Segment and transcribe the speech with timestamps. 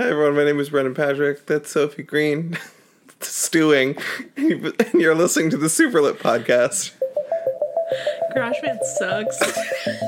[0.00, 1.44] Hi everyone, my name is Brendan Patrick.
[1.44, 2.56] That's Sophie Green.
[3.20, 3.98] Stewing,
[4.34, 6.92] and you're listening to the Superlit podcast.
[8.32, 9.38] Garage Band sucks.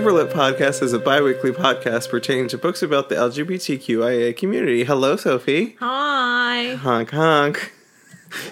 [0.00, 4.84] Superlit podcast is a bi weekly podcast pertaining to books about the LGBTQIA community.
[4.84, 5.76] Hello, Sophie.
[5.78, 6.72] Hi.
[6.76, 7.74] Honk honk.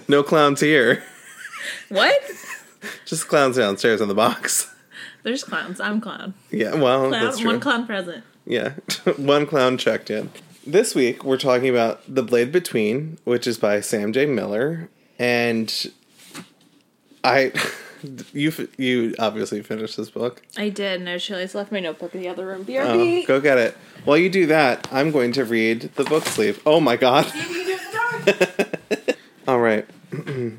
[0.08, 1.02] No clowns here.
[1.88, 2.20] What?
[3.06, 4.74] Just clowns downstairs in the box.
[5.22, 5.80] There's clowns.
[5.80, 6.34] I'm clown.
[6.50, 7.12] Yeah, well, Clown.
[7.12, 7.46] that's true.
[7.46, 8.24] One clown present.
[8.44, 8.72] Yeah,
[9.16, 10.30] one clown checked in.
[10.66, 14.26] This week we're talking about The Blade Between, which is by Sam J.
[14.26, 15.72] Miller, and
[17.24, 17.52] I,
[18.32, 20.42] you you obviously finished this book.
[20.56, 21.02] I did.
[21.02, 22.62] No, she always left my notebook in the other room.
[22.62, 23.26] Oh, BRB.
[23.26, 23.76] go get it.
[24.04, 26.60] While you do that, I'm going to read the book sleeve.
[26.64, 27.30] Oh my god!
[29.48, 29.86] All right.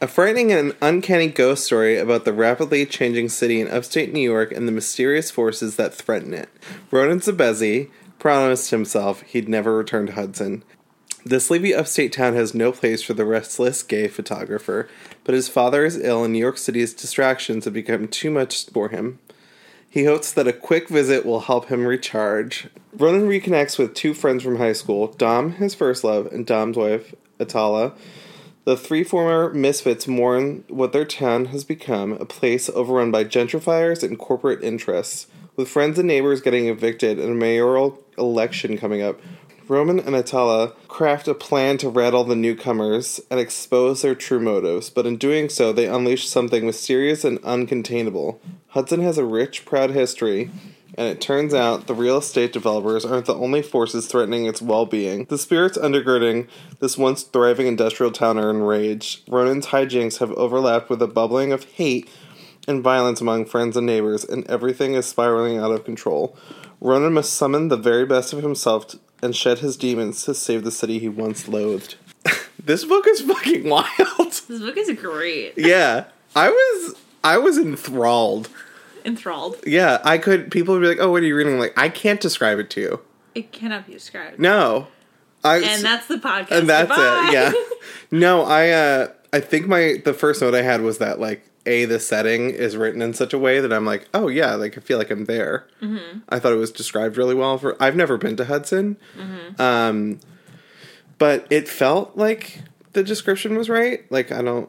[0.00, 4.52] A frightening and uncanny ghost story about the rapidly changing city in upstate New York
[4.52, 6.48] and the mysterious forces that threaten it.
[6.92, 10.62] Ronan Szepessy promised himself he'd never return to Hudson.
[11.24, 14.88] The sleepy upstate town has no place for the restless gay photographer,
[15.24, 18.88] but his father is ill and New York City's distractions have become too much for
[18.88, 19.18] him.
[19.90, 22.68] He hopes that a quick visit will help him recharge.
[22.96, 27.14] Ronan reconnects with two friends from high school Dom, his first love, and Dom's wife,
[27.40, 27.94] Atala.
[28.64, 34.02] The three former misfits mourn what their town has become a place overrun by gentrifiers
[34.02, 35.26] and corporate interests.
[35.56, 39.20] With friends and neighbors getting evicted and a mayoral election coming up,
[39.68, 44.88] Ronan and Atala craft a plan to rattle the newcomers and expose their true motives,
[44.88, 48.38] but in doing so, they unleash something mysterious and uncontainable.
[48.68, 50.50] Hudson has a rich, proud history,
[50.96, 54.86] and it turns out the real estate developers aren't the only forces threatening its well
[54.86, 55.26] being.
[55.26, 56.48] The spirits undergirding
[56.80, 59.28] this once thriving industrial town are enraged.
[59.28, 62.08] Ronan's hijinks have overlapped with a bubbling of hate
[62.66, 66.36] and violence among friends and neighbors, and everything is spiraling out of control.
[66.80, 70.70] Ronan must summon the very best of himself and shed his demons to save the
[70.70, 71.96] city he once loathed.
[72.64, 73.88] this book is fucking wild.
[74.18, 75.54] This book is great.
[75.56, 76.04] yeah,
[76.36, 78.48] I was I was enthralled.
[79.04, 79.56] Enthralled.
[79.66, 80.50] Yeah, I could.
[80.50, 82.68] People would be like, "Oh, what are you reading?" I'm like, I can't describe it
[82.70, 83.00] to you.
[83.34, 84.38] It cannot be described.
[84.38, 84.88] No,
[85.44, 86.50] I And that's the podcast.
[86.50, 87.28] and that's Goodbye.
[87.28, 87.32] it.
[87.32, 87.52] Yeah.
[88.10, 91.84] No, I uh I think my the first note I had was that like a
[91.84, 94.80] the setting is written in such a way that I'm like, oh yeah, like I
[94.80, 95.66] feel like I'm there.
[95.82, 96.20] Mm-hmm.
[96.28, 97.58] I thought it was described really well.
[97.58, 98.96] For I've never been to Hudson,
[99.58, 100.18] um,
[101.18, 102.62] but it felt like
[102.92, 104.10] the description was right.
[104.10, 104.68] Like I don't.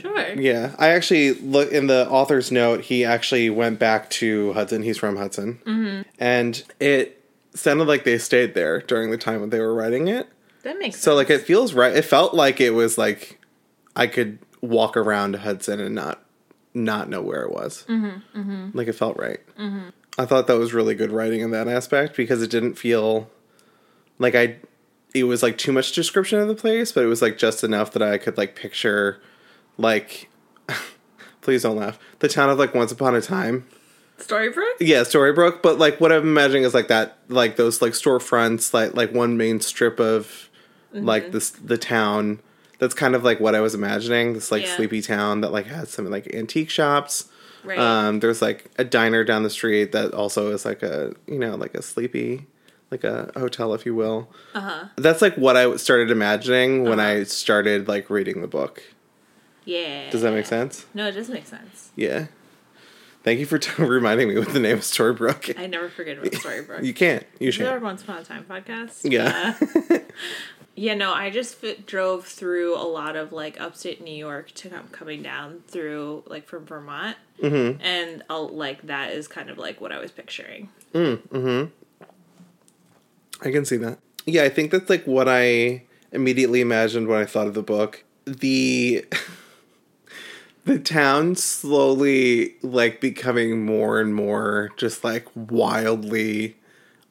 [0.00, 0.34] Sure.
[0.34, 2.80] Yeah, I actually look in the author's note.
[2.82, 4.82] He actually went back to Hudson.
[4.82, 6.02] He's from Hudson, mm-hmm.
[6.18, 7.22] and it
[7.54, 10.28] sounded like they stayed there during the time when they were writing it.
[10.64, 11.16] That makes So sense.
[11.16, 11.94] like it feels right.
[11.94, 13.38] It felt like it was like
[13.94, 16.22] I could walk around Hudson and not
[16.74, 17.84] not know where it was.
[17.88, 19.40] Mm-hmm, Like it felt right.
[19.58, 19.88] Mm-hmm.
[20.18, 23.30] I thought that was really good writing in that aspect because it didn't feel
[24.18, 24.56] like I.
[25.14, 27.92] It was like too much description of the place, but it was like just enough
[27.92, 29.20] that I could like picture,
[29.78, 30.28] like,
[31.40, 31.98] please don't laugh.
[32.18, 33.66] The town of like Once Upon a Time.
[34.18, 34.76] Storybrooke?
[34.80, 38.94] Yeah, Storybrooke, but like what I'm imagining is like that, like those like storefronts, like
[38.94, 40.50] like one main strip of
[40.92, 42.40] like this the town.
[42.78, 44.34] That's kind of like what I was imagining.
[44.34, 44.76] This like Yeah.
[44.76, 47.28] sleepy town that like has some like antique shops.
[47.64, 47.78] Right.
[47.78, 51.56] Um, there's like a diner down the street that also is like a you know
[51.56, 52.46] like a sleepy,
[52.90, 54.28] like a hotel if you will.
[54.54, 54.84] Uh huh.
[54.96, 58.82] That's like what I started imagining when I started like reading the book.
[59.64, 60.10] yeah.
[60.10, 60.86] Does that make sense?
[60.94, 61.90] No, it does make sense.
[61.96, 62.26] Yeah.
[63.24, 65.58] Thank you for t- reminding me what the name of Storybrooke.
[65.58, 66.84] I never forget about Storybrooke.
[66.84, 67.26] You can't.
[67.40, 67.66] You should.
[67.66, 69.00] our Once Upon a Time podcast?
[69.10, 69.56] Yeah.
[69.90, 69.98] Yeah,
[70.78, 74.68] Yeah, no, I just fit, drove through a lot of like upstate New York to
[74.68, 77.80] come coming down through like from Vermont, mm-hmm.
[77.80, 80.68] and i like that is kind of like what I was picturing.
[80.92, 81.64] Hmm.
[83.40, 83.98] I can see that.
[84.26, 88.04] Yeah, I think that's like what I immediately imagined when I thought of the book.
[88.26, 89.06] The
[90.66, 96.56] the town slowly like becoming more and more just like wildly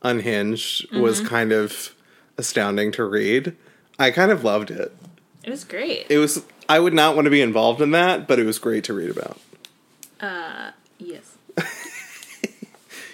[0.04, 1.95] unhinged was kind of
[2.38, 3.56] astounding to read.
[3.98, 4.96] I kind of loved it.
[5.44, 6.08] It was great.
[6.10, 8.84] It was I would not want to be involved in that, but it was great
[8.86, 9.40] to read about.
[10.20, 11.38] Uh, yes.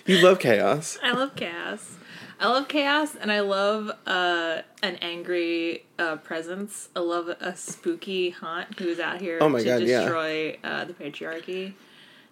[0.06, 0.98] You love chaos.
[1.04, 1.96] I love chaos.
[2.40, 6.90] I love chaos, and I love uh, an angry uh, presence.
[6.96, 10.02] I love a spooky haunt who's out here Oh my to God, yeah.
[10.02, 11.74] destroy uh, the patriarchy.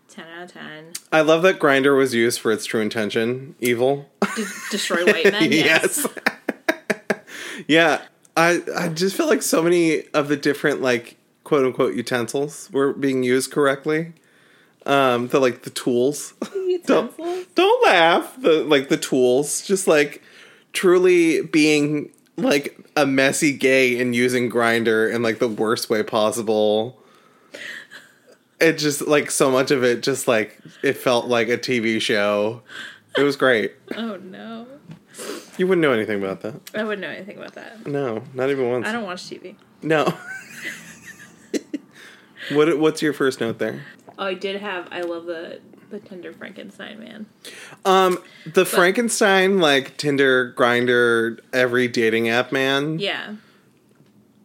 [0.10, 0.94] Ten out of ten.
[1.12, 4.10] I love that Grindr was used for its true intention, evil.
[4.36, 5.52] De- destroy white men.
[5.52, 6.08] yes.
[7.68, 8.02] Yeah.
[8.38, 12.94] I I just feel like so many of the different like quote unquote utensils were
[12.94, 14.14] being used correctly.
[14.86, 16.34] Um the like the tools.
[16.42, 17.46] don't Utensils?
[17.56, 18.36] don't laugh.
[18.42, 19.62] The like the tools.
[19.66, 20.22] Just like
[20.74, 26.96] truly being like a messy gay and using Grindr in like the worst way possible.
[28.62, 32.62] It just like so much of it just like it felt like a TV show.
[33.18, 33.74] It was great.
[33.98, 34.68] Oh no.
[35.58, 36.56] You wouldn't know anything about that.
[36.74, 37.86] I wouldn't know anything about that.
[37.88, 38.88] No, not even once.
[38.88, 39.56] I don't watch TV.
[39.82, 40.06] No.
[42.52, 43.84] what what's your first note there?
[44.18, 44.88] Oh, I did have.
[44.92, 47.26] I love the the Tinder Frankenstein man.
[47.86, 53.00] Um the Frankenstein like Tinder Grindr every dating app man.
[53.00, 53.36] Yeah.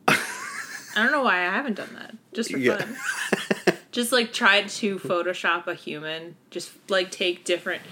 [0.08, 2.14] I don't know why I haven't done that.
[2.32, 2.76] Just for Yeah.
[2.78, 2.96] fun.
[3.90, 6.36] Just like tried to Photoshop a human.
[6.50, 7.82] Just like take different,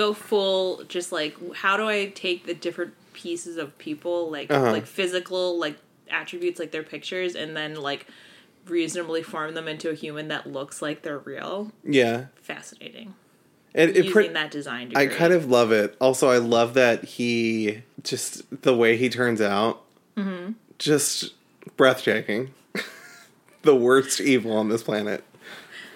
[0.00, 0.82] go full.
[0.88, 4.72] Just like how do I take the different pieces of people, like Uh-huh.
[4.72, 5.76] like physical like
[6.10, 8.06] attributes, like their pictures, and then like
[8.66, 11.72] reasonably form them into a human that looks like they're real.
[11.84, 12.26] Yeah.
[12.42, 13.14] Fascinating.
[13.72, 14.92] It, it Using pre- that design.
[14.96, 15.96] I kind of love it.
[16.00, 19.82] Also, I love that he just the way he turns out,
[20.16, 20.52] Mm-hmm.
[20.78, 21.34] just
[21.76, 22.50] breathtaking.
[23.62, 25.22] the worst evil on this planet.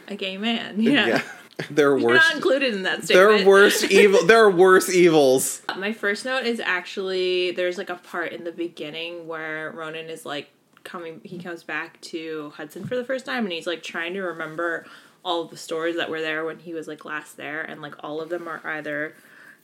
[0.09, 0.81] a gay man.
[0.81, 1.07] Yeah.
[1.07, 1.23] Yeah,
[1.71, 2.23] there are worse.
[2.25, 3.47] not included in that There statement.
[3.47, 4.25] are worse evil.
[4.25, 5.62] There are worse evils.
[5.77, 10.27] My first note is actually there's like a part in the beginning where Ronan is
[10.27, 10.51] like
[10.83, 14.21] coming he comes back to Hudson for the first time and he's like trying to
[14.21, 14.85] remember
[15.25, 17.95] all of the stores that were there when he was like last there and like
[18.05, 19.15] all of them are either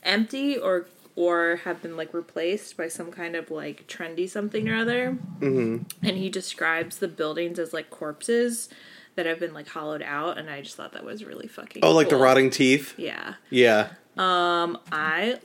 [0.03, 0.87] empty or
[1.17, 5.19] or have been like replaced by some kind of like trendy something or other.
[5.41, 6.07] Mm-hmm.
[6.07, 8.69] And he describes the buildings as like corpses
[9.17, 11.93] that have been like hollowed out and I just thought that was really fucking Oh,
[11.93, 12.95] like the rotting teeth.
[12.97, 13.35] Yeah.
[13.51, 13.91] Yeah.
[14.17, 15.39] Um, I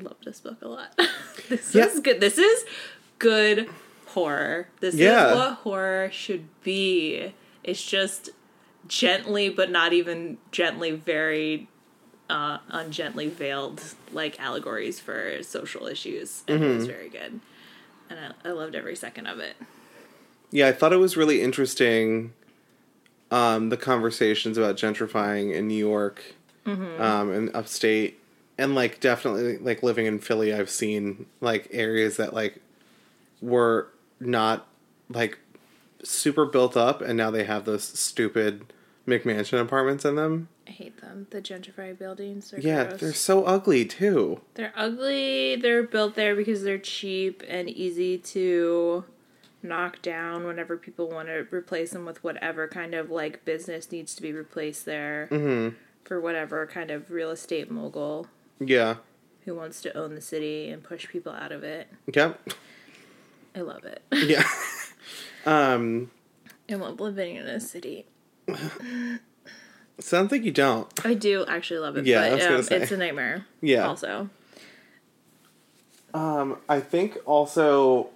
[0.00, 0.98] love this book a lot.
[1.48, 1.86] this Yeah.
[1.86, 2.20] is good.
[2.20, 2.64] This is
[3.18, 3.68] good
[4.06, 4.68] horror.
[4.80, 5.30] This Yeah.
[5.30, 7.34] is what horror should be.
[7.62, 8.30] It's just
[8.86, 11.68] gently, but not even gently, very
[12.30, 16.42] uh, ungently veiled, like allegories for social issues.
[16.48, 16.76] And it Mm-hmm.
[16.78, 17.40] was very good.
[18.10, 19.56] And I, I loved every second of it.
[20.50, 22.32] Yeah, I thought it was really interesting.
[23.34, 26.22] Um, the conversations about gentrifying in New York,
[26.66, 28.20] um, and upstate,
[28.56, 32.60] and like definitely like living in Philly, I've seen like areas that like
[33.42, 33.88] were
[34.20, 34.66] not
[35.08, 35.38] like
[36.04, 38.72] super built up, and now they have those stupid
[39.06, 40.48] McMansion apartments in them.
[40.68, 41.26] I hate them.
[41.30, 42.50] The gentrified buildings.
[42.52, 43.00] They're Yeah, gross.
[43.00, 44.40] they're so ugly too.
[44.54, 45.56] They're ugly.
[45.56, 49.04] They're built there because they're cheap and easy to
[49.64, 54.14] knock down whenever people want to replace them with whatever kind of like business needs
[54.14, 55.74] to be replaced there Mm-hmm.
[56.04, 58.26] for whatever kind of real estate mogul
[58.60, 58.96] Yeah.
[59.44, 61.88] who wants to own the city and push people out of it.
[62.14, 62.50] Yep.
[63.56, 64.02] I love it.
[64.12, 64.44] Yeah.
[65.46, 66.10] um.
[66.70, 68.06] I love living in a city.
[70.00, 70.88] Sounds like you don't.
[71.06, 73.46] I do actually love it, Yeah, but um, it's a nightmare.
[73.60, 73.86] Yeah.
[73.86, 74.28] Also,
[76.12, 78.08] Um, I think also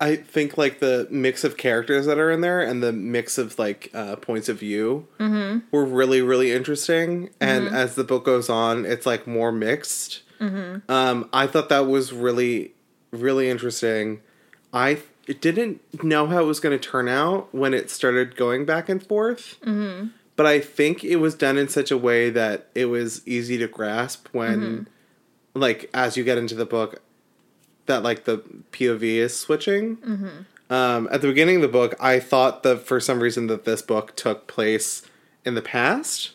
[0.00, 3.58] I think like the mix of characters that are in there and the mix of
[3.58, 5.60] like uh, points of view mm-hmm.
[5.70, 7.30] were really really interesting.
[7.40, 7.74] And mm-hmm.
[7.74, 10.22] as the book goes on, it's like more mixed.
[10.40, 10.90] Mm-hmm.
[10.90, 12.72] Um, I thought that was really
[13.10, 14.20] really interesting.
[14.72, 14.98] I
[15.40, 19.02] didn't know how it was going to turn out when it started going back and
[19.02, 19.56] forth.
[20.36, 23.66] But I think it was done in such a way that it was easy to
[23.66, 24.86] grasp when
[25.54, 27.00] like as you get into the book
[27.86, 28.38] that like the
[28.72, 29.98] POV is switching.
[30.68, 33.82] Um, at the beginning of the book, I thought that for some reason that this
[33.82, 35.02] book took place
[35.44, 36.32] in the past.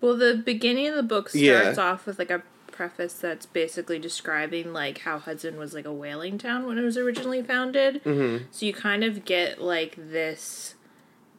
[0.00, 1.74] Well, the beginning of the book starts Yeah.
[1.78, 6.38] off with like a preface that's basically describing like how Hudson was like a whaling
[6.38, 8.02] town when it was originally founded.
[8.04, 8.44] Mm-hmm.
[8.52, 10.74] So you kind of get like this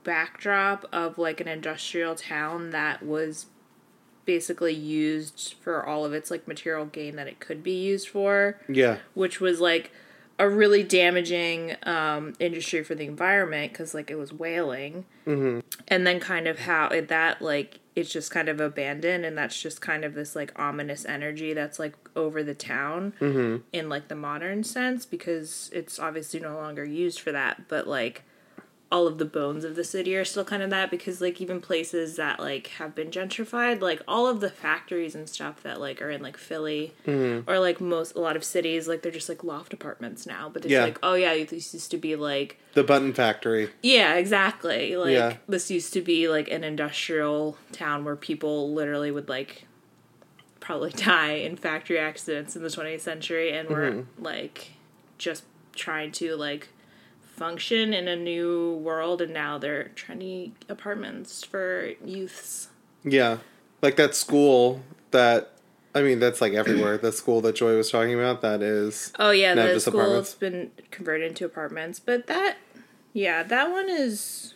[0.03, 3.47] backdrop of like an industrial town that was
[4.33, 8.59] basically used for all of its like material gain that it could be used for
[8.67, 9.91] Yeah, which was like
[10.37, 15.59] a really damaging um, industry for the environment because like it was whaling Mm-hmm.
[15.87, 19.59] and then kind of how it, that like it's just kind of abandoned and that's
[19.59, 23.63] just kind of this like ominous energy that's like over the town Mm-hmm.
[23.73, 28.23] in like the modern sense because it's obviously no longer used for that but like
[28.91, 31.61] all of the bones of the city are still kind of that because like even
[31.61, 36.01] places that like have been gentrified like all of the factories and stuff that like
[36.01, 37.47] are in like philly Mm-hmm.
[37.47, 40.63] or like most a lot of cities like they're just like loft apartments now but
[40.65, 40.85] it's Yeah.
[40.85, 43.69] like oh yeah this used to be like The Button Factory.
[43.83, 44.95] yeah, exactly.
[44.95, 45.35] Like Yeah.
[45.47, 49.65] this used to be like an industrial town where people literally would like
[50.59, 54.23] probably die in factory accidents in the 20th century and were Mm-hmm.
[54.23, 54.71] like
[55.19, 55.43] just
[55.75, 56.69] trying to like
[57.39, 62.67] function in a new world and now they're get apartments for youths.
[63.03, 63.37] Yeah.
[63.81, 64.81] Like that school
[65.11, 65.53] that
[65.95, 66.97] I mean that's like everywhere.
[66.97, 70.33] the school that Joy was talking about that is Oh yeah, the school's apartments.
[70.35, 72.57] been converted into apartments, but that
[73.13, 74.53] yeah, that one is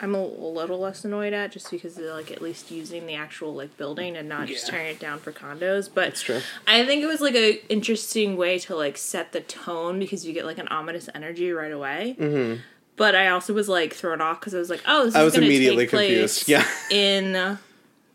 [0.00, 3.54] I'm a, little less annoyed at just because they're like at least using the actual
[3.54, 5.88] like building and not just tearing it down for condos.
[5.92, 6.40] But That's true.
[6.66, 10.32] I think it was like a interesting way to like set the tone because you
[10.32, 12.16] get like an ominous energy right away.
[12.18, 12.60] Mm-hmm.
[12.96, 15.36] But I also was like thrown off because I was like, oh, this I is
[15.36, 16.48] immediately take place confused.
[16.48, 16.64] Yeah.
[16.90, 17.58] in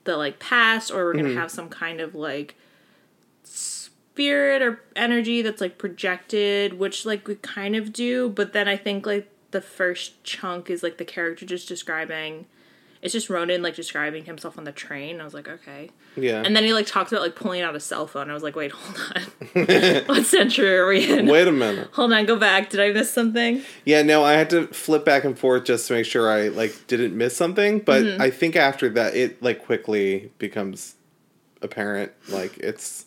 [0.06, 1.38] the like past, or we're gonna Mm-hmm.
[1.38, 2.56] have some kind of like
[3.44, 8.30] spirit or energy that's like projected, which like we kind of do.
[8.30, 12.46] But then I think like the first chunk is like the character just describing.
[13.02, 15.20] It's just Ronan like describing himself on the train.
[15.20, 15.90] I was like, okay.
[16.16, 16.42] Yeah.
[16.46, 18.30] And then he like talks about like pulling out a cell phone.
[18.30, 19.64] I was like, wait, hold on.
[20.06, 21.28] what century are we in?
[21.28, 21.90] Wait a minute.
[21.94, 22.70] Hold on, go back.
[22.70, 23.62] Did I miss something?
[23.84, 26.88] Yeah, no, I had to flip back and forth just to make sure I like
[26.88, 28.22] didn't miss something, but Mm-hmm.
[28.22, 30.96] I think after that it like quickly becomes
[31.62, 33.06] apparent like it's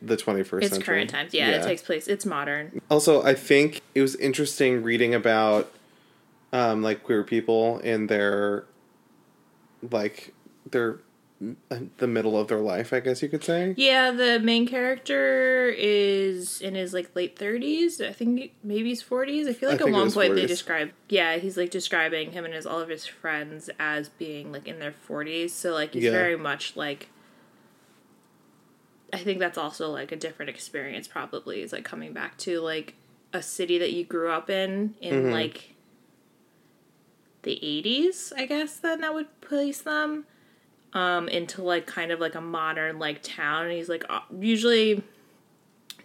[0.00, 0.82] the 21st It's century.
[0.84, 1.34] current times.
[1.34, 2.06] Yeah, it takes place.
[2.08, 2.80] It's modern.
[2.90, 5.72] Also, I think it was interesting reading about
[6.52, 8.66] um like queer people in their
[9.90, 10.34] like
[10.70, 11.00] their
[11.98, 13.74] the middle of their life, I guess you could say.
[13.76, 18.00] Yeah, the main character is in his like late thirties.
[18.00, 19.48] I think maybe he's forties.
[19.48, 22.54] I feel I like at one point they describe yeah, he's like describing him and
[22.54, 25.52] his all of his friends as being like in their forties.
[25.52, 26.12] So like he's Yeah.
[26.12, 27.08] very much like
[29.12, 32.94] I think that's also like a different experience probably is like coming back to like
[33.32, 35.32] a city that you grew up in in Mm-hmm.
[35.32, 35.74] like
[37.42, 40.26] the 80s, I guess then that would place them
[40.94, 45.02] um into like kind of like a modern like town and he's like uh, usually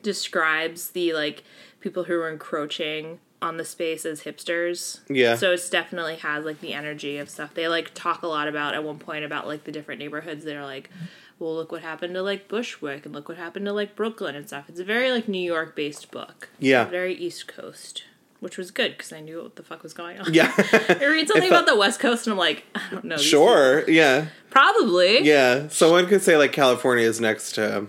[0.02, 1.44] describes the like
[1.82, 5.02] people who are encroaching on the space as hipsters.
[5.10, 5.36] Yeah.
[5.36, 7.54] So it's definitely has like the energy of stuff.
[7.54, 10.44] They like talk a lot about at one point about like the different neighborhoods.
[10.44, 10.90] They're like,
[11.38, 14.48] well, look what happened to like Bushwick and look what happened to like Brooklyn and
[14.48, 14.70] stuff.
[14.70, 16.50] It's a very like New York based book.
[16.60, 16.86] Yeah.
[16.86, 18.04] Very East Coast,
[18.40, 20.34] which was good because I knew what the fuck was going on.
[20.34, 20.52] Yeah.
[20.58, 23.18] I read something about the West Coast and I'm like, I don't know.
[23.18, 23.90] sure.
[23.90, 24.28] Yeah.
[24.50, 25.24] Probably.
[25.24, 25.68] Yeah.
[25.70, 27.88] Someone could say like California is next to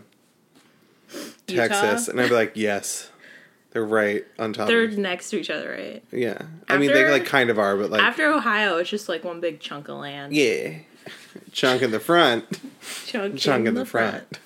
[1.47, 1.67] Utah.
[1.69, 3.11] Texas, and I'd be like, yes,
[3.71, 4.69] they're right on top.
[4.69, 6.05] They're next to each other, right?
[6.13, 6.39] Yeah.
[6.69, 9.41] I mean, they like kind of are, but like, After Ohio, it's just like one
[9.41, 10.35] big chunk of land.
[10.35, 10.79] yeah,
[11.53, 12.45] chunk in the front,
[13.07, 14.39] Chunk, chunk in the front.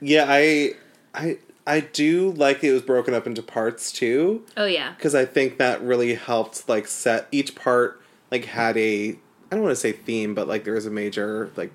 [0.00, 0.72] Yeah, I,
[1.14, 4.92] I, I do like it was broken up into parts too, Oh yeah.
[4.96, 9.10] because I think that really helped like set each part like had a
[9.50, 11.70] I don't want to say theme, but like there was a major like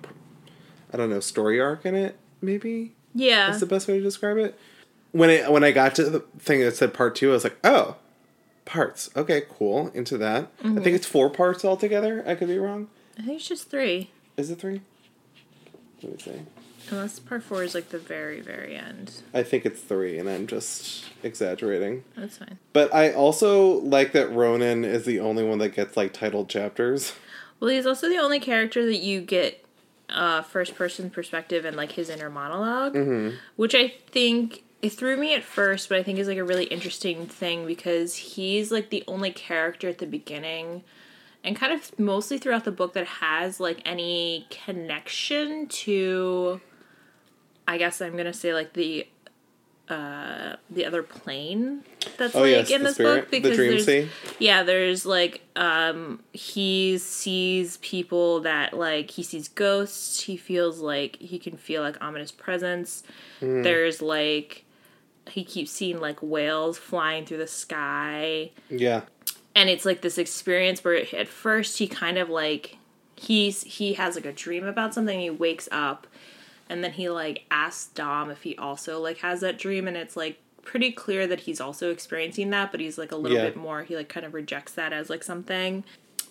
[0.93, 2.17] I don't know story arc in it.
[2.41, 3.47] Maybe Yeah.
[3.47, 4.57] that's the best way to describe it.
[5.11, 7.57] When it when I got to the thing that said part two, I was like,
[7.63, 7.95] oh,
[8.65, 9.09] parts.
[9.15, 9.89] Okay, cool.
[9.95, 10.51] Into that.
[10.59, 10.87] I think mm-hmm.
[10.95, 12.23] it's four parts altogether.
[12.27, 12.89] I could be wrong.
[13.17, 14.11] I think it's just three.
[14.37, 14.81] Is it three?
[16.03, 16.41] Let me see.
[16.91, 19.21] Unless part four is like the very, very end.
[19.33, 22.03] I think it's three, and I'm just exaggerating.
[22.15, 22.57] That's fine.
[22.73, 27.13] But I also like that Ronan is the only one that gets like titled chapters.
[27.59, 29.65] Well, he's also the only character that you get
[30.09, 35.35] uh, first person perspective and like his inner monolog which I think it threw me
[35.35, 39.03] at first, but I think is like a really interesting thing because he's like the
[39.07, 40.83] only character at the beginning
[41.43, 46.61] and kind of mostly throughout the book that has like any connection to
[47.69, 49.07] I guess I'm gonna say like the
[49.87, 51.83] uh the other plane
[52.17, 54.09] that's Oh like yes, in the this spirit, book the because dream there's
[54.39, 61.15] yeah, there's like um he sees people that like he sees ghosts, he feels like
[61.17, 63.03] he can feel like ominous presence.
[63.39, 63.61] Hmm.
[63.63, 64.65] There's like
[65.27, 69.01] he keeps seeing like whales flying through the sky Yeah.
[69.55, 72.77] and it's like this experience where at first he kind of like
[73.15, 76.07] he's he has like a dream about something he wakes up
[76.69, 80.15] and then he like asks dom if he also like has that dream and it's
[80.15, 83.45] like pretty clear that he's also experiencing that but he's like a little Yeah.
[83.45, 85.83] bit more he like kind of rejects that as like something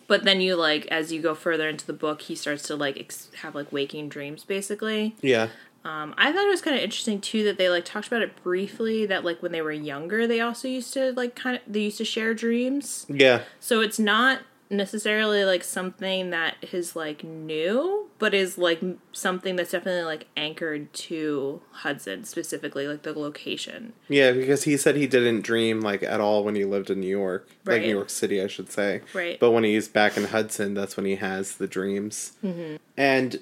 [0.06, 2.98] but then you like as you go further into the book, he starts to like
[2.98, 5.14] ex- have like waking dreams, basically.
[5.20, 5.48] Yeah.
[5.84, 8.42] Um, I thought it was kind of interesting too that they like talked about it
[8.42, 9.04] briefly.
[9.04, 11.98] That like when they were younger, they also used to like kind of they used
[11.98, 13.04] to share dreams.
[13.10, 13.42] Yeah.
[13.60, 18.80] So it's not necessarily like something that is like new, but is like
[19.12, 23.92] something that's definitely like anchored to Hudson specifically, like the location.
[24.08, 27.06] Yeah, because he said he didn't dream like at all when he lived in New
[27.06, 29.02] York, like New York City, I should say.
[29.14, 29.38] Right.
[29.40, 32.32] But when he's back in Hudson, that's when he has the dreams.
[32.44, 32.76] Mm-hmm.
[32.96, 33.40] And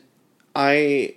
[0.54, 1.16] I,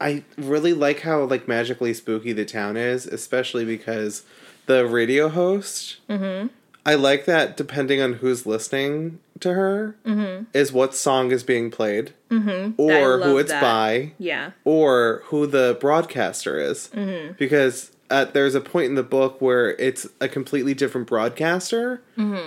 [0.00, 4.24] I really like how like magically spooky the town is, especially because
[4.66, 5.98] the radio host.
[6.08, 6.48] Mm-hmm.
[6.86, 7.56] I like that.
[7.56, 10.44] Depending on who's listening to her, mm-hmm.
[10.52, 12.80] is what song is being played, mm-hmm.
[12.80, 13.60] or who it's that.
[13.60, 14.52] by Yeah.
[14.64, 16.90] or who the broadcaster is.
[16.94, 17.34] Mm-hmm.
[17.38, 22.02] Because at, there's a point in the book where it's a completely different broadcaster,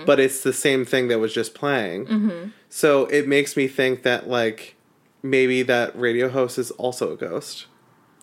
[0.06, 2.52] but it's the same thing that was just playing.
[2.68, 4.74] So it makes me think that, like,
[5.22, 7.66] maybe that radio host is also a ghost.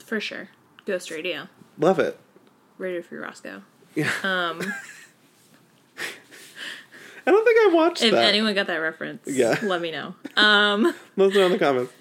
[0.04, 0.50] For sure.
[0.86, 1.48] Ghost Radio.
[1.78, 2.20] Love it.
[2.78, 3.62] Radio Free Roscoe.
[3.96, 4.12] Yeah.
[4.24, 4.62] Um,
[7.30, 8.26] I don't think I watched if that.
[8.26, 9.60] anyone got that reference, Yeah.
[9.62, 10.16] let me know.
[10.36, 11.94] Um, Let us know in the comments.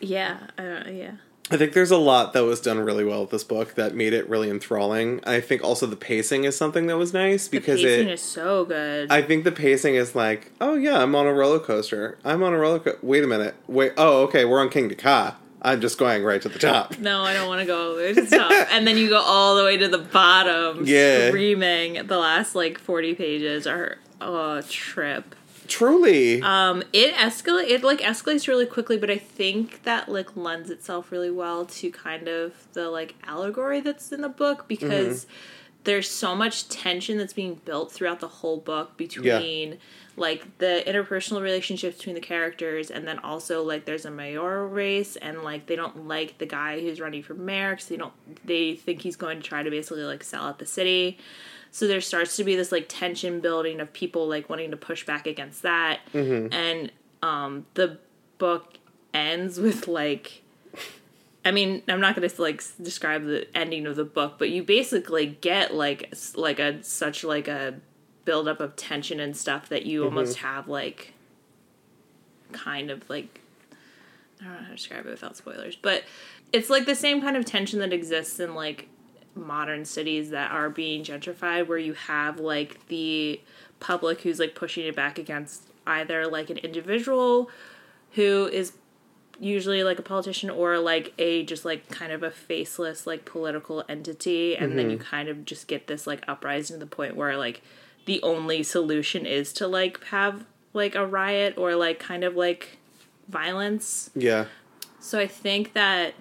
[0.00, 1.10] yeah, I don't, yeah.
[1.50, 4.12] I think there's a lot that was done really well with this book that made
[4.12, 5.20] it really enthralling.
[5.26, 8.22] I think also the pacing is something that was nice The because pacing it is
[8.22, 9.10] so good.
[9.10, 12.18] I think the pacing is like, oh yeah, I'm on a roller coaster.
[12.24, 13.00] I'm on a roller coaster.
[13.02, 13.56] Wait a minute.
[13.66, 13.94] Wait.
[13.96, 14.44] Oh, okay.
[14.44, 15.38] We're on Kingda Ka.
[15.60, 16.96] I'm just going right to the top.
[17.00, 18.52] no, I don't want to go all the way to the top.
[18.70, 21.28] and then you go all the way to the bottom, Yeah.
[21.30, 22.06] screaming.
[22.06, 25.34] The last like forty pages are a trip.
[25.66, 26.42] Truly.
[26.42, 31.12] Um, it escalate it like escalates really quickly, but I think that like lends itself
[31.12, 35.26] really well to kind of the like allegory that's in the book because
[35.84, 39.78] there's so much tension that's being built throughout the whole book between
[40.20, 45.16] like the interpersonal relationships between the characters and then also like there's a mayoral race
[45.16, 48.12] and like they don't like the guy who's running for mayor because they don't
[48.46, 51.16] they think he's going to try to basically like sell out the city.
[51.70, 55.06] So there starts to be this like tension building of people like wanting to push
[55.06, 56.00] back against that.
[56.52, 57.98] And um the
[58.36, 58.74] book
[59.14, 60.42] ends with like
[61.42, 64.62] I mean, I'm not going to like describe the ending of the book, but you
[64.62, 67.80] basically get like like a such like a
[68.24, 70.16] buildup of tension and stuff that you mm-hmm.
[70.16, 71.14] almost have like
[72.52, 73.40] kind of like
[74.40, 76.04] I don't know how to describe it without spoilers, but
[76.52, 78.88] it's like the same kind of tension that exists in like
[79.34, 83.40] modern cities that are being gentrified where you have like the
[83.78, 87.50] public who's like pushing it back against either like an individual
[88.12, 88.72] who is
[89.38, 93.82] usually like a politician or like a just like kind of a faceless like political
[93.88, 95.06] entity and then you mm-hmm.
[95.06, 97.62] kind of just get this like uprising to the point where like
[98.06, 102.78] the only solution is to like have like a riot or like kind of like
[103.28, 104.46] violence yeah.
[104.98, 106.14] so I think that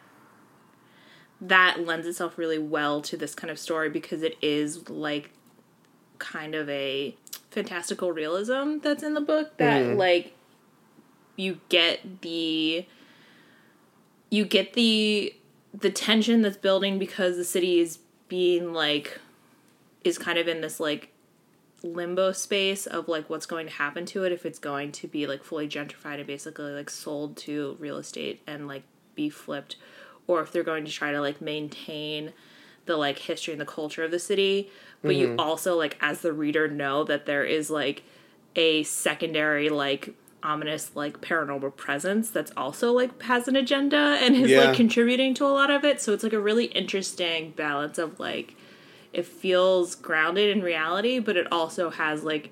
[1.42, 5.32] that lends itself really well to this kind of story because it is like
[6.18, 7.16] kind of a
[7.50, 9.98] fantastical realism that's in the book that mm-hmm.
[9.98, 10.36] like
[11.36, 12.86] you get the
[14.30, 15.34] you get the
[15.74, 19.20] the tension that's building because the city is being like
[20.04, 21.12] is kind of in this like
[21.84, 25.26] limbo space of like what's going to happen to it if it's going to be
[25.28, 28.84] like fully gentrified and basically like sold to real estate and like
[29.16, 29.76] be flipped
[30.28, 32.34] or if they're going to try to like maintain
[32.86, 34.70] the like history and the culture of the city.
[35.02, 35.40] But you mm-hmm.
[35.40, 38.04] also like as the reader know that there is like
[38.56, 44.52] a secondary like ominous like paranormal presence that's also like has an agenda and is
[44.52, 44.66] Yeah.
[44.66, 46.02] like contributing to a lot of it.
[46.02, 48.56] So it's like a really interesting balance of like
[49.14, 52.52] it feels grounded in reality, but it also has like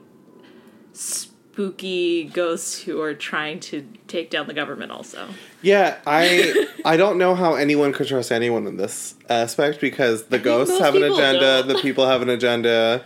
[0.94, 5.30] spooky ghosts who are trying to take down the government also.
[5.62, 10.40] Yeah, I I don't know how anyone could trust anyone in this aspect because the
[10.50, 11.68] ghosts have an agenda, don't.
[11.68, 13.04] the people have an agenda,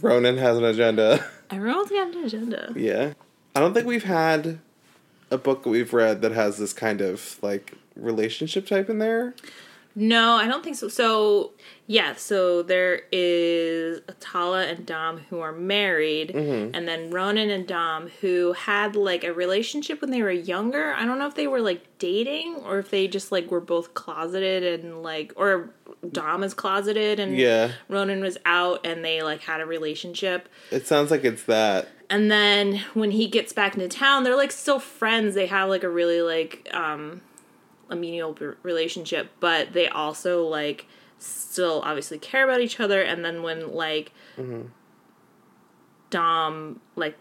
[0.00, 1.24] Ronan has an agenda.
[1.50, 2.72] Everyone's got an agenda.
[2.74, 3.12] Yeah.
[3.54, 4.58] I don't think we've had
[5.30, 9.34] a book that we've read that has this kind of like relationship type in there.
[9.96, 10.88] No, I don't think so.
[10.88, 11.52] So
[11.86, 18.08] yeah, so there is Atala and Dom who are married, and then Ronan and Dom
[18.20, 20.92] who had like a relationship when they were younger.
[20.94, 23.94] I don't know if they were like dating or if they just like were both
[23.94, 25.70] closeted and like or
[26.10, 27.72] Dom is closeted and Yeah.
[27.88, 30.48] Ronan was out and they like had a relationship.
[30.70, 31.88] It sounds like it's that.
[32.10, 35.34] And then when he gets back into town, they're like still friends.
[35.34, 37.20] They have like a really like um
[37.90, 40.86] a menial relationship, but they also like
[41.18, 43.00] still obviously care about each other.
[43.02, 44.68] And then when like mm-hmm.
[46.10, 47.16] Dom like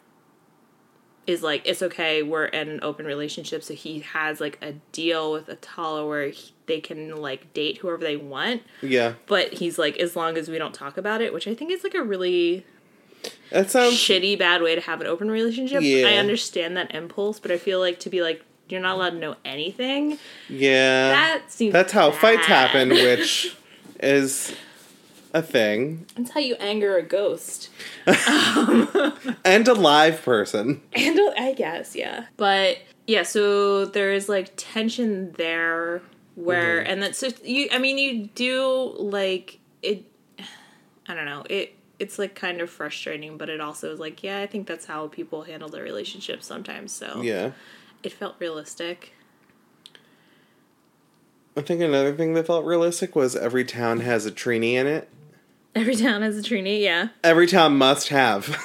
[1.25, 5.31] is like it's okay we're in an open relationship so he has like a deal
[5.31, 9.13] with Atala where he, they can like date whoever they want Yeah.
[9.25, 11.83] but he's like as long as we don't talk about it which i think is
[11.83, 12.65] like a really
[13.51, 16.07] That sounds shitty bad way to have an open relationship Yeah.
[16.07, 19.17] i understand that impulse but i feel like to be like you're not allowed to
[19.19, 20.17] know anything
[20.49, 21.09] yeah.
[21.09, 23.55] that seems That's how fights happen, which
[23.99, 24.55] is
[25.33, 26.05] a thing.
[26.15, 27.69] that's how you anger a ghost
[28.07, 30.81] And a live person.
[30.93, 36.01] and a- i guess yeah but yeah so there's like tension there
[36.35, 36.91] where Mm-hmm.
[36.91, 40.03] and that's so you i mean you do like it
[41.07, 44.39] i don't know it it's like kind of frustrating but it also is like yeah
[44.39, 47.51] i think that's how people handle their relationships sometimes so Yeah.
[48.03, 49.13] It felt realistic
[51.55, 55.07] I think another thing that felt realistic was every town has a Trini in it.
[55.75, 58.57] every town has a trini yeah Every town must have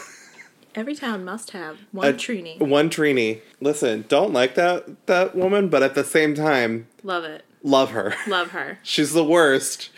[0.75, 3.41] every town must have one a trini One Trini.
[3.61, 8.15] Listen, don't like that that woman, but at the same time, love it love her.
[8.27, 9.91] love her She's the worst,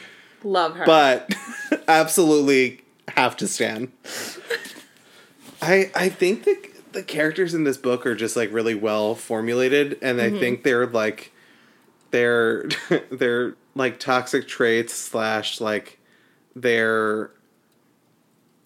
[0.42, 1.32] love her but
[1.88, 2.82] absolutely
[3.16, 3.92] have to stand.
[5.62, 6.56] I I think the
[6.92, 10.86] the characters in this book are just like really well formulated, and I think they're
[10.86, 11.32] like
[12.10, 12.68] they're
[13.10, 15.98] they're like toxic traits slash like
[16.56, 17.30] they're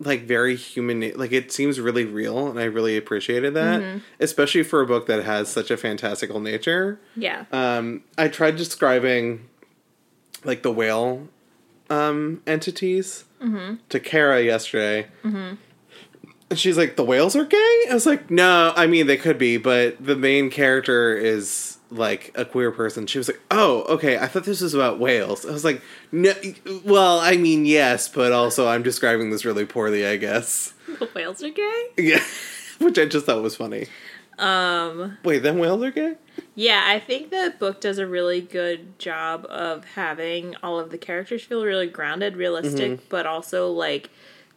[0.01, 3.81] like very human like it seems really real and i really appreciated that
[4.19, 6.99] especially for a book that has such a fantastical nature.
[7.17, 7.45] Yeah.
[7.53, 9.49] Um i tried describing
[10.43, 11.29] like the whale
[11.91, 13.25] um entities
[13.91, 15.07] to kara yesterday
[16.55, 17.81] and she's like the whales are gay?
[17.91, 22.31] I was like no i mean they could be but the main character is like
[22.37, 23.09] a queer person.
[23.09, 25.45] She was like oh okay i thought this was about whales.
[25.45, 26.33] I was like no
[26.85, 30.73] well i mean yes but also i'm describing this really poorly i guess.
[31.01, 31.83] The whales are gay?
[31.99, 32.23] Yeah
[32.79, 33.89] which i just thought was funny.
[34.39, 36.15] Um wait then whales are gay?
[36.55, 40.99] Yeah, I think the book does a really good job of having all of the
[40.99, 44.11] characters feel really grounded, realistic, but also like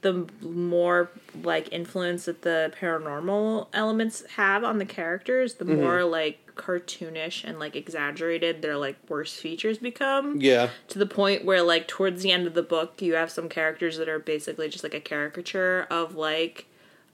[0.08, 1.10] the more
[1.44, 5.82] like influence that the paranormal elements have on the characters, the mm-hmm.
[5.82, 10.40] more like cartoonish and like exaggerated their like worst features become.
[10.40, 10.70] yeah.
[10.90, 13.98] To the point where like towards the end of the book you have some characters
[13.98, 16.66] that are basically just like a caricature of like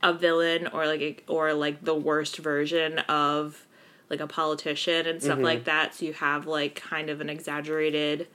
[0.01, 3.65] a villain or like a, or like the worst version of
[4.10, 5.45] like a politician and stuff mm-hmm.
[5.45, 5.95] like that.
[5.95, 8.27] So you have like kind of an exaggerated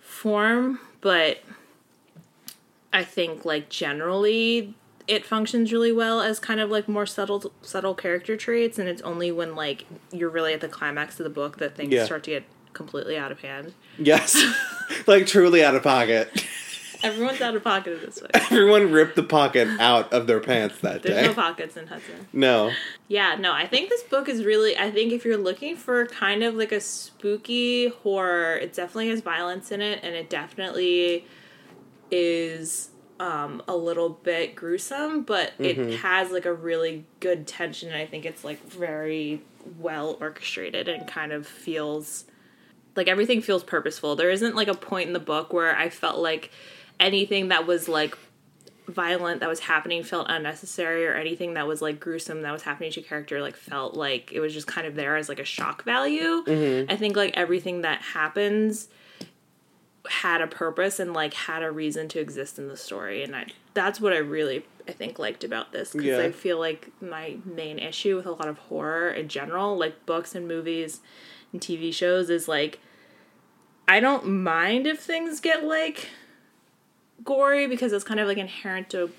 [0.00, 1.38] form but
[2.92, 4.74] i think like generally
[5.08, 9.02] it functions really well as kind of like more subtle subtle character traits and it's
[9.02, 12.04] only when like you're really at the climax of the book that things Yeah.
[12.04, 13.74] start to get completely out of hand.
[13.98, 14.36] Yes.
[15.06, 16.44] Like truly out of pocket.
[17.02, 18.28] Everyone's out of pocket this way.
[18.34, 21.22] Everyone ripped the pocket out of their pants that there's day.
[21.22, 22.26] There's no pockets in hudson.
[22.32, 22.72] No.
[23.08, 24.76] Yeah, no, I think this book is really.
[24.76, 29.20] I think if you're looking for kind of like a spooky horror, it definitely has
[29.20, 31.24] violence in it, and it definitely
[32.10, 37.96] is um, a little bit gruesome, but it has like a really good tension, and
[37.96, 39.42] I think it's like very
[39.78, 42.24] well orchestrated and kind of feels
[42.96, 44.16] like everything feels purposeful.
[44.16, 46.50] There isn't like a point in the book where I felt like
[46.98, 48.16] anything that was like
[48.88, 52.90] violent that was happening felt unnecessary or anything that was like gruesome that was happening
[52.90, 55.44] to your character like felt like it was just kind of there as like a
[55.44, 56.42] shock value.
[56.90, 58.88] I think like everything that happens
[60.08, 63.46] had a purpose and like had a reason to exist in the story and I
[63.74, 66.18] that's what I really I think liked about this because Yeah.
[66.20, 70.34] I feel like my main issue with a lot of horror in general like books
[70.34, 71.00] and movies
[71.52, 72.78] and TV shows is like
[73.86, 76.08] I don't mind if things get like
[77.24, 79.10] gory because it's kind of like inherent to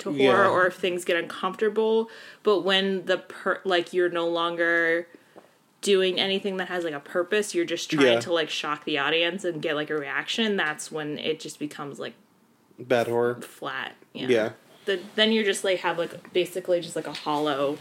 [0.00, 0.50] to horror Yeah.
[0.50, 2.10] or if things get uncomfortable
[2.42, 5.06] but when the per like you're no longer
[5.86, 8.20] doing anything that has like a purpose you're just trying Yeah.
[8.20, 11.98] to like shock the audience and get like a reaction that's when it just becomes
[12.00, 12.14] like
[12.78, 13.36] bad horror.
[13.40, 14.50] flat yeah, yeah.
[14.86, 17.78] The, then you're just like have like basically just like a hollow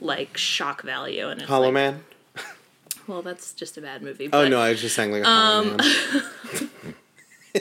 [0.00, 2.04] like shock value and it's hollow like, man?
[3.06, 5.64] Well that's just a bad movie oh no i was just saying like a Um,
[5.68, 6.70] hollow man.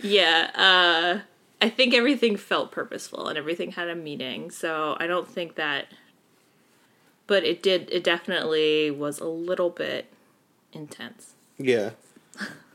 [0.00, 1.20] Yeah uh
[1.60, 5.86] i think everything felt purposeful and everything had a meaning so i don't think that
[7.32, 10.04] but it did it definitely was a little bit
[10.74, 11.92] intense Yeah.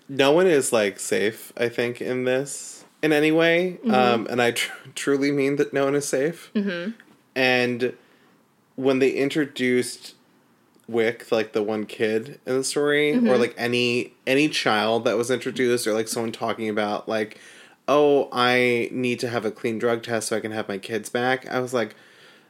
[0.10, 3.78] No one is like safe, I think, in this in any way.
[3.88, 6.50] Um, and I tr- truly mean that no one is safe.
[6.56, 6.92] Mm-hmm.
[7.36, 7.94] And
[8.76, 10.16] when they introduced
[10.88, 15.30] Wick, like the one kid in the story, or like any any child that was
[15.30, 17.40] introduced, or like someone talking about like,
[17.88, 21.10] oh, I need to have a clean drug test so I can have my kids
[21.10, 21.48] back.
[21.48, 21.96] I was like,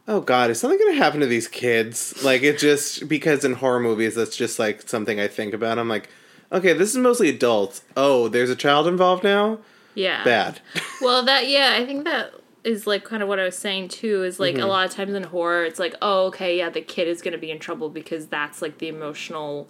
[0.08, 2.24] oh god, is something gonna happen to these kids?
[2.24, 5.78] Like it just because in horror movies that's just like something I think about.
[5.80, 6.10] I'm like,
[6.52, 7.84] okay, this is mostly adults.
[7.96, 9.60] Oh, there's a child involved now.
[9.96, 10.24] Yeah.
[10.24, 10.60] Bad.
[11.02, 14.24] Well, that yeah, I think that is like kind of what I was saying too.
[14.24, 14.64] Is like Mm-hmm.
[14.64, 17.38] a lot of times in horror, it's like, oh, okay, yeah, the kid is gonna
[17.38, 19.68] be in trouble because that's like the emotional.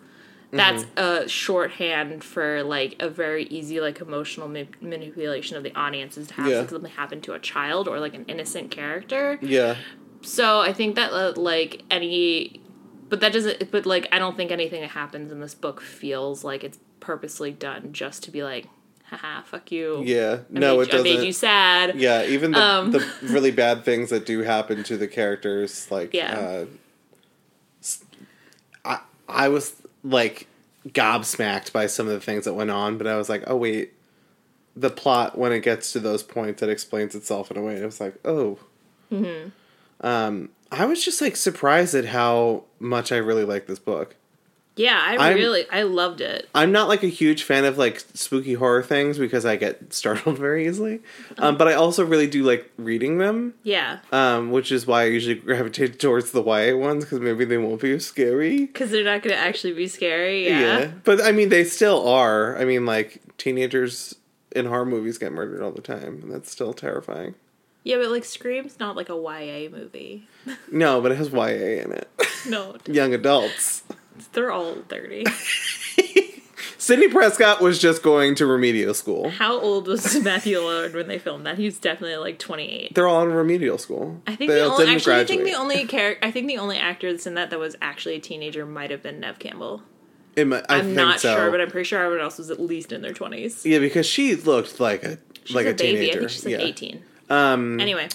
[0.52, 1.26] That's Mm-hmm.
[1.26, 6.28] a shorthand for like a very easy like emotional ma- manipulation of the audience is
[6.30, 6.65] to have Yeah.
[6.65, 9.38] something happen to a child or like an innocent character.
[9.41, 9.76] yeah.
[10.21, 12.62] So I think that uh, like any,
[13.10, 13.71] but that doesn't.
[13.71, 17.51] But like I don't think anything that happens in this book feels like it's purposely
[17.51, 18.67] done just to be like,
[19.06, 20.01] haha, fuck you.
[20.03, 20.39] Yeah.
[20.53, 21.95] I no, made it you- I made you sad.
[21.95, 22.91] Yeah, even the, Um.
[22.91, 26.38] the really bad things that do happen to the characters, like Yeah.
[26.39, 26.65] uh,
[28.86, 30.47] I I was like
[30.89, 33.93] gobsmacked by some of the things that went on, but I was like, oh wait,
[34.75, 37.73] the plot when it gets to those points, it explains itself in a way.
[37.75, 38.60] And It was like, oh,
[39.12, 39.49] Mm-hmm.
[40.02, 44.16] Um, I was just like surprised at how much I really like this book.
[44.76, 46.48] Yeah, I I'm- really I loved it.
[46.54, 50.38] I'm not like a huge fan of like spooky horror things because I get startled
[50.38, 51.00] very easily,
[51.40, 53.56] um, but I also really do like reading them.
[53.64, 57.58] Yeah, um, which is why I usually gravitate towards the YA ones because maybe they
[57.58, 58.68] won't be as scary.
[58.68, 60.48] because they're not going to actually be scary.
[60.48, 60.92] Yeah.
[61.04, 62.56] but I mean, they still are.
[62.60, 64.14] I mean, like teenagers
[64.56, 67.34] in horror movies get murdered all the time, and that's still terrifying.
[67.88, 70.28] Yeah, but like Scream's not like a YA movie.
[70.71, 71.45] No, but it has YA
[71.84, 72.10] in it.
[72.47, 73.84] No, Young adults.
[74.34, 75.26] they're all thirty.
[76.78, 79.30] Sidney Prescott was just going to remedial school.
[79.30, 81.58] How old was Matthew Lillard when they filmed that?
[81.58, 82.95] He was definitely like twenty eight.
[82.95, 84.21] They're all in remedial school.
[84.28, 86.47] I think they the all only didn't actually I think the only character I think
[86.47, 89.39] the only actor that's in that that was actually a teenager might have been Neve
[89.39, 89.82] Campbell.
[90.36, 91.36] It mi- I I'm think not so.
[91.36, 93.65] sure, but I'm pretty sure everyone else was at least in their twenties.
[93.65, 95.97] yeah, because she looked like a She's like a, a, baby.
[95.97, 96.17] teenager.
[96.17, 96.60] I think she's like yeah.
[96.60, 97.04] eighteen.
[97.30, 98.08] Um, Anyway,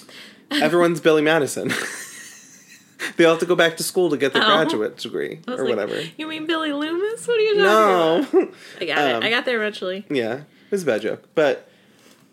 [0.51, 1.73] everyone's Billy Madison.
[3.17, 4.47] they all have to go back to school to get their Oh.
[4.57, 6.01] graduate degree or like, whatever.
[6.17, 7.27] You mean Billy Loomis?
[7.27, 8.27] What are you talking No.
[8.43, 8.55] about?
[8.81, 9.27] I got Um, it.
[9.27, 10.05] I got there eventually.
[10.09, 11.69] yeah, it was a bad joke, but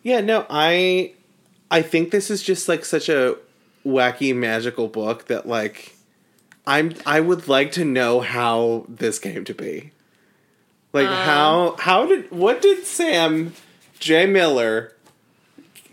[0.03, 1.13] yeah, no, I
[1.71, 3.35] I think this is just like such a
[3.85, 5.95] wacky magical book that like
[6.67, 9.91] I'm I would like to know how this came to be.
[10.93, 11.13] Like Um.
[11.15, 13.53] how how did what did Sam
[13.99, 14.93] J Miller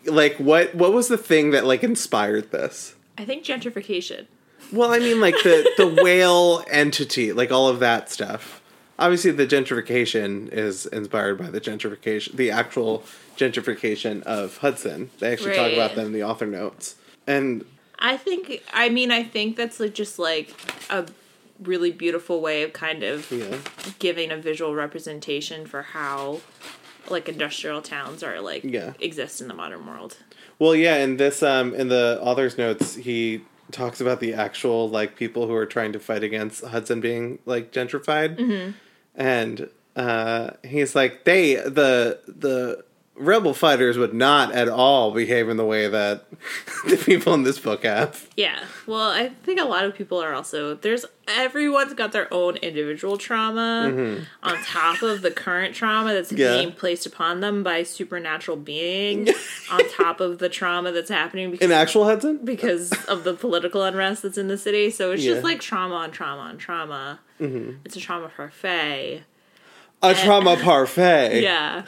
[0.07, 2.95] like what what was the thing that like inspired this?
[3.19, 4.27] I think gentrification.
[4.73, 8.61] Well, I mean, like the the whale entity, like all of that stuff.
[8.99, 13.05] Obviously, the gentrification is inspired by the gentrification, the actual
[13.37, 15.11] gentrification of Hudson.
[15.19, 15.97] They actually talk about Right.
[15.97, 16.95] that in the author notes.
[17.27, 17.65] And
[17.99, 18.63] I think.
[18.73, 20.55] I mean, I think that's like just like
[20.91, 21.07] a
[21.63, 23.59] really beautiful way of kind of yeah,
[23.99, 26.41] giving a visual representation for how
[27.11, 28.93] like industrial towns are like Yeah.
[29.01, 30.17] exist in the modern world.
[30.59, 30.97] well, yeah.
[30.99, 33.43] In this, um, in the author's notes, he
[33.73, 37.73] talks about the actual like people who are trying to fight against Hudson being like
[37.73, 38.71] gentrified, Mm-hmm.
[39.15, 42.85] and uh, he's like they the the
[43.19, 46.27] rebel fighters would not at all behave in the way that
[46.87, 48.29] the people in this book have.
[48.37, 48.59] Yeah.
[48.87, 53.17] Well, I think a lot of people are also there's everyone's got their own individual
[53.19, 56.41] trauma on top of the current trauma that's Mm-hmm.
[56.41, 56.57] Yeah.
[56.59, 59.31] being placed upon them by supernatural beings
[59.71, 62.41] on top of the trauma that's happening because In actual Hudson?
[62.45, 64.91] because of the political unrest that's in the city.
[64.91, 65.33] So it's Yeah.
[65.35, 67.21] just like trauma on trauma on trauma.
[67.41, 67.79] Mm-hmm.
[67.85, 69.23] It's a trauma parfait.
[70.03, 71.41] A trauma parfait.
[71.43, 71.85] Yeah.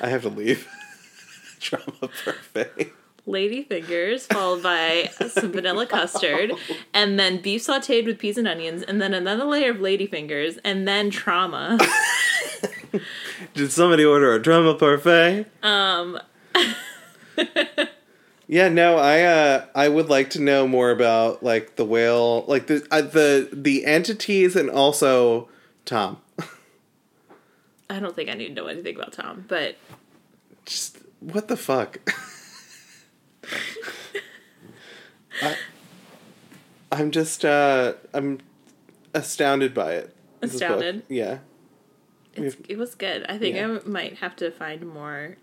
[0.00, 0.68] I have to leave.
[1.60, 2.92] trauma parfait.
[3.26, 6.52] Lady fingers, followed by some vanilla custard,
[6.94, 10.58] and then beef sauteed with peas and onions, and then another layer of lady fingers,
[10.64, 11.78] and then trauma.
[13.54, 15.46] Did somebody order a trauma parfait?
[15.62, 16.18] Um,
[18.50, 22.66] Yeah, no, I uh I would like to know more about like the whale, like
[22.66, 25.48] the uh, the the entities and also
[25.84, 26.16] Tom.
[27.90, 29.76] I don't think I need to know anything about Tom, but
[30.64, 31.98] Just what the fuck?
[35.42, 35.56] I,
[36.92, 38.38] I'm just uh I'm
[39.12, 40.14] astounded by it.
[40.40, 40.54] this.
[40.54, 41.02] Astounded?
[41.08, 41.38] Yeah.
[42.34, 43.26] it's, it was good.
[43.28, 43.78] I think Yeah.
[43.84, 45.36] I might have to find more.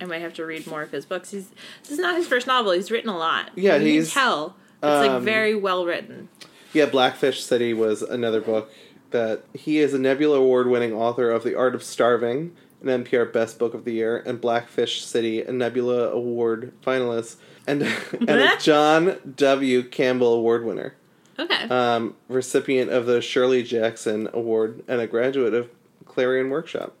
[0.00, 1.30] I might have to read more of his books.
[1.30, 1.50] He's
[1.82, 2.72] this is not his first novel.
[2.72, 3.50] He's written a lot.
[3.54, 4.56] Yeah, you he's, can tell.
[4.76, 6.28] It's like um, very well written.
[6.72, 8.72] Yeah, Blackfish City was another book
[9.12, 13.32] that he is a Nebula Award winning author of The Art of Starving, an NPR
[13.32, 18.56] Best Book of the Year, and Blackfish City, a Nebula Award finalist, and, and a
[18.58, 19.82] John W.
[19.84, 20.94] Campbell Award winner.
[21.38, 21.68] Okay.
[21.68, 25.70] Um, recipient of the Shirley Jackson Award and a graduate of
[26.04, 26.94] Clarion Workshop.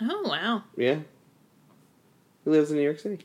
[0.00, 0.62] oh wow.
[0.76, 0.98] Yeah.
[2.44, 3.24] He lives in New York City.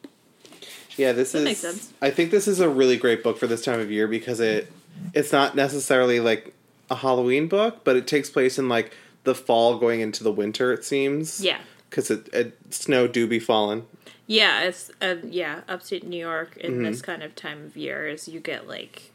[0.97, 1.43] Yeah, this That is.
[1.45, 1.93] makes sense.
[2.01, 4.71] I think this is a really great book for this time of year because it,
[5.13, 6.53] it's not necessarily like
[6.89, 10.71] a Halloween book, but it takes place in like the fall going into the winter.
[10.73, 11.41] It seems.
[11.43, 11.59] Yeah.
[11.89, 13.85] Because it, it snow do be falling.
[14.27, 16.83] Yeah, it's uh, yeah, upstate New York in Mm-hmm.
[16.83, 19.11] this kind of time of year is you get like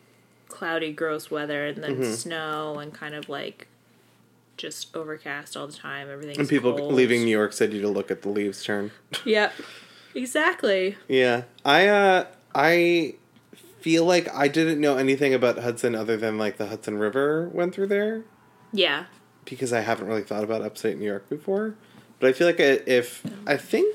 [0.48, 2.12] cloudy, gross weather and then Mm-hmm.
[2.14, 3.68] snow and kind of like
[4.56, 6.08] just overcast all the time.
[6.10, 6.92] Everything And people cold.
[6.94, 8.90] leaving New York City to look at the leaves turn.
[9.24, 9.52] Yep,
[10.14, 10.96] exactly.
[11.08, 13.14] Yeah, I uh, I
[13.84, 17.74] feel like I didn't know anything about Hudson other than like the Hudson River went
[17.74, 18.22] through there
[18.72, 19.04] Yeah,
[19.44, 21.74] because I haven't really thought about upstate New York before.
[22.18, 23.94] But I feel like if I think,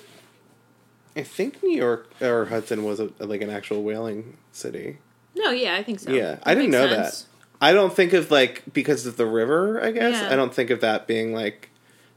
[1.15, 4.99] I think New York or Hudson was a, like an actual whaling city.
[5.35, 6.11] no, yeah, I think so.
[6.11, 7.21] Yeah, That I didn't know sense.
[7.23, 7.25] that.
[7.61, 9.83] I don't think of like because of the river.
[9.83, 10.31] I guess Yeah.
[10.31, 11.69] I don't think of that being like,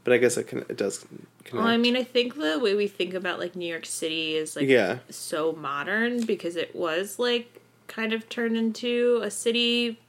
[0.03, 0.59] but I guess it can.
[0.69, 0.99] It does.
[1.43, 1.53] Connect.
[1.53, 4.55] Well, I mean, I think the way we think about like New York City is
[4.55, 4.99] like Yeah.
[5.09, 7.61] so modern because it was like
[7.93, 9.99] kind of turned into a city.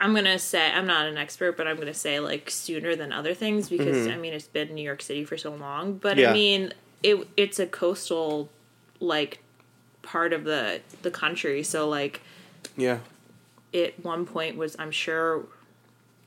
[0.00, 3.32] I'm gonna say I'm not an expert, but I'm gonna say like sooner than other
[3.32, 5.94] things because I mean it's been New York City for so long.
[5.98, 6.20] But Mm-hmm.
[6.20, 6.30] Yeah.
[6.30, 8.50] I mean it it's a coastal
[9.00, 9.38] like
[10.02, 12.20] part of the the country, so like
[12.76, 12.98] yeah.
[13.72, 15.44] at one point was I'm sure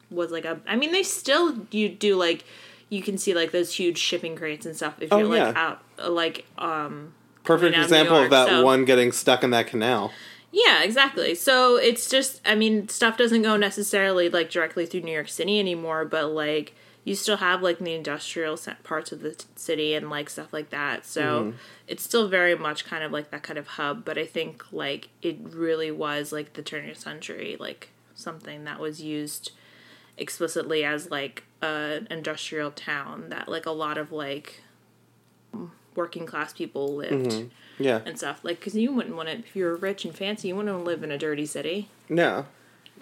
[0.10, 2.46] was like a I mean they still you do like
[2.90, 5.54] you can see like those huge shipping crates and stuff if Oh, you're like yeah.
[5.56, 7.14] out like um
[7.48, 10.12] Perfect out of New example of that so- one getting stuck in that canal.
[10.52, 15.12] yeah exactly so it's just I mean stuff doesn't go necessarily like directly through New
[15.14, 19.46] York City anymore but like you still have like the industrial parts of the t-
[19.56, 21.58] city and like stuff like that so Mm-hmm.
[21.88, 25.10] it's still very much kind of like that kind of hub but I think like
[25.22, 29.52] it really was like the turn of the century like something that was used
[30.18, 34.62] explicitly as like an industrial town that like a lot of like
[35.98, 38.00] working class people lived Yeah.
[38.06, 40.74] and stuff like because you wouldn't want to if you're rich and fancy you wouldn't
[40.74, 42.46] want to live in a dirty city No.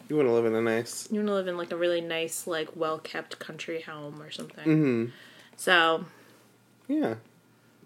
[0.09, 1.07] You want to live in a nice.
[1.11, 4.31] you want to live in like a really nice like well kept country home or
[4.31, 5.05] something Mm-hmm.
[5.57, 6.05] so
[6.87, 7.15] Yeah.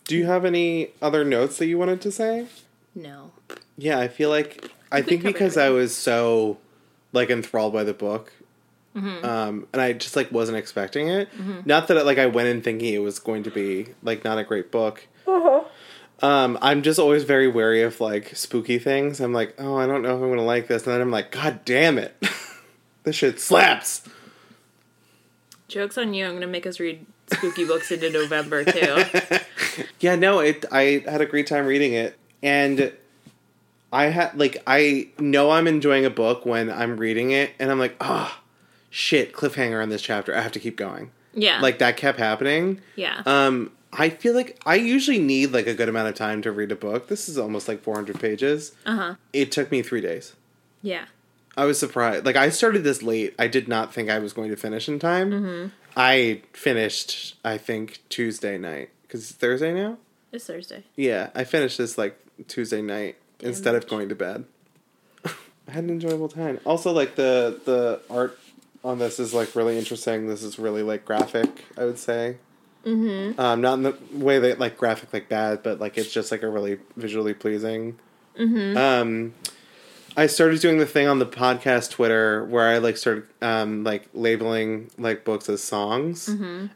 [0.06, 2.48] Do you have any other notes that you wanted to say?
[2.96, 3.32] no
[3.78, 6.58] Yeah, I feel like I think because I was so
[7.14, 8.34] like enthralled by the book,
[8.96, 9.24] Mm-hmm.
[9.24, 11.30] um, and I just like wasn't expecting it.
[11.66, 14.44] Not that like I went in thinking it was going to be like not a
[14.44, 15.08] great book.
[15.28, 15.64] Uh-huh.
[16.22, 19.20] Um, I'm just always very wary of like spooky things.
[19.22, 21.32] I'm like, oh, I don't know if I'm gonna like this, and then I'm like,
[21.32, 22.16] god damn it,
[23.04, 24.04] this shit slaps.
[25.68, 29.04] jokes on you i'm gonna make us read spooky books into november too
[30.00, 30.66] Yeah, no, it.
[30.72, 32.92] I had a great time reading it, and
[33.94, 37.80] I had like I know I'm enjoying a book when I'm reading it, and I'm
[37.80, 38.39] like, ah,
[38.90, 40.36] shit, cliffhanger on this chapter.
[40.36, 41.12] I have to keep going.
[41.34, 42.82] yeah Like that kept happening.
[42.96, 46.52] yeah Um, I feel like I usually need like a good amount of time to
[46.52, 47.08] read a book.
[47.08, 48.74] This is almost like 400 pages.
[48.86, 50.34] uh-huh It took me three days.
[50.82, 51.06] yeah
[51.58, 52.26] I was surprised.
[52.26, 53.36] Like I started this late.
[53.38, 55.32] I did not think I was going to finish in time.
[55.32, 55.68] Mm-hmm.
[55.98, 59.98] I finished, I think Tuesday night because it's Thursday now.
[60.32, 64.46] it's thursday Yeah, I finished this like Tuesday night instead of going to bed.
[65.26, 66.60] I had an enjoyable time.
[66.64, 68.40] Also, like the the art
[68.84, 70.28] on this is like really interesting.
[70.28, 71.66] This is really like graphic.
[71.78, 72.38] I would say.
[72.86, 73.40] Mm-hmm.
[73.40, 76.44] Um, not in the way that like graphic like bad, but like it's just like
[76.44, 78.00] a really visually pleasing.
[78.38, 78.78] Mm-hmm.
[78.78, 79.34] Um,
[80.16, 84.08] I started doing the thing on the podcast Twitter where I like started um, like
[84.14, 86.28] labeling like books as songs,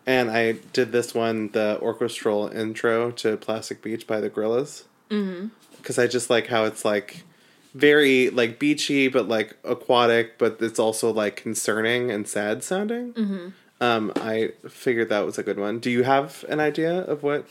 [0.05, 4.83] and I did this one, the orchestral intro to Plastic Beach by the Gorillaz,
[5.77, 7.23] because I just like how it's like
[7.73, 13.53] very like beachy but like aquatic, but it's also like concerning and sad sounding.
[13.81, 15.79] Um, I figured that was a good one.
[15.79, 17.47] Do you have an idea of what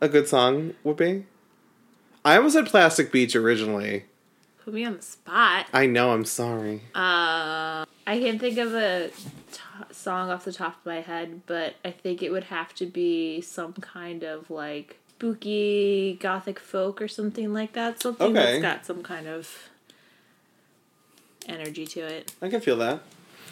[0.00, 1.24] a good song would be?
[2.24, 4.04] I almost said Plastic Beach originally.
[4.62, 6.12] put me on the spot I know.
[6.12, 6.82] I'm sorry.
[6.94, 9.60] Uh, I can't think of a t-
[9.92, 13.40] song off the top of my head, but I think it would have to be
[13.40, 14.98] some kind of like
[15.30, 18.00] spooky gothic folk or something like that.
[18.02, 18.58] Something Okay.
[18.58, 19.68] that's got some kind of
[21.46, 22.32] energy to it.
[22.40, 23.00] I can feel that.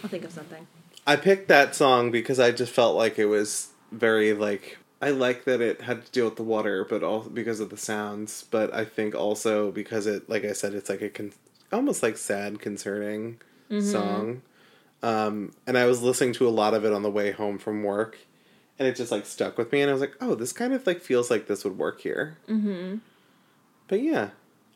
[0.02, 0.66] I'll think of something.
[1.06, 5.44] I picked that song because I just felt like it was very like I like
[5.44, 8.46] that it had to deal with the water, but also because of the sounds.
[8.50, 11.32] But I think also because it, like I said, it's like a con-
[11.70, 13.40] almost like sad, concerning
[13.82, 14.40] song.
[15.02, 17.82] Um, and I was listening to a lot of it on the way home from
[17.84, 18.16] work,
[18.78, 19.80] and it just like stuck with me.
[19.80, 22.38] And I was like, oh, this kind of like feels like this would work here.
[22.48, 22.96] Mm-hmm.
[23.88, 24.30] But yeah,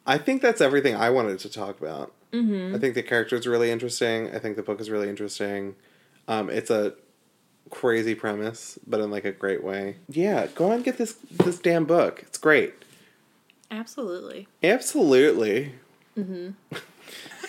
[0.06, 2.12] I think that's everything I wanted to talk about.
[2.32, 2.74] Mm-hmm.
[2.74, 4.34] I think the character is really interesting.
[4.34, 5.76] I think the book is really interesting.
[6.28, 6.94] Um, it's a
[7.70, 9.96] crazy premise, but in like a great way.
[10.08, 12.22] Yeah, go on and get this this damn book.
[12.22, 12.74] It's great.
[13.70, 14.48] Absolutely.
[14.62, 15.74] Absolutely.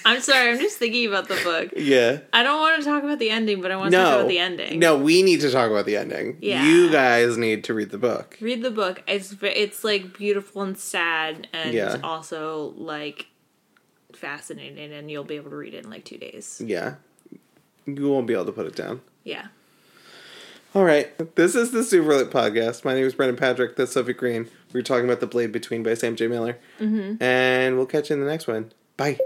[0.06, 1.74] I'm sorry, I'm just thinking about the book.
[1.78, 2.20] Yeah.
[2.34, 4.04] I don't want to talk about the ending, but I want to No.
[4.04, 4.80] talk about the ending.
[4.80, 6.38] No, we need to talk about the ending.
[6.42, 6.66] Yeah.
[6.66, 8.38] You guys need to read the book.
[8.42, 9.02] Read the book.
[9.08, 11.98] It's it's like beautiful and sad and Yeah.
[12.04, 13.28] also like
[14.14, 16.62] fascinating and you'll be able to read it in like 2 days.
[16.66, 16.96] Yeah.
[17.86, 19.02] You won't be able to put it down.
[19.24, 19.48] Yeah.
[20.76, 21.36] All right.
[21.36, 22.84] This is the Super Lit Podcast.
[22.84, 23.76] My name is Brendan Patrick.
[23.76, 24.50] That's Sophie Green.
[24.72, 26.28] We are talking about The Blade Between by Sam J.
[26.28, 26.58] Miller.
[26.80, 27.22] Mm-hmm.
[27.22, 28.72] And we'll catch you in the next one.
[28.98, 29.20] Bye.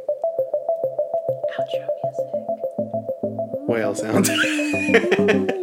[3.78, 5.52] Whale sound.